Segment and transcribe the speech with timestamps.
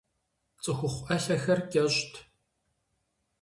[0.61, 2.13] Цӏыхухъу ӏэлъэхэр кӏэщӏт.